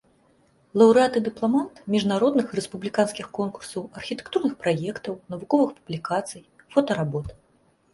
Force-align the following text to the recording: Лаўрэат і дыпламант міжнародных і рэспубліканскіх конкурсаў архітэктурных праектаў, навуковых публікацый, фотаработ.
Лаўрэат 0.81 1.13
і 1.19 1.21
дыпламант 1.27 1.81
міжнародных 1.97 2.45
і 2.49 2.57
рэспубліканскіх 2.61 3.31
конкурсаў 3.41 3.89
архітэктурных 4.03 4.53
праектаў, 4.67 5.13
навуковых 5.37 5.69
публікацый, 5.81 6.41
фотаработ. 6.77 7.27